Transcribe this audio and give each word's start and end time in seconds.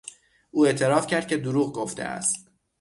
او 0.51 0.65
اعتراف 0.65 1.07
کرد 1.07 1.27
که 1.27 1.37
دروغ 1.37 1.73
گفته 1.73 2.03
است. 2.03 2.47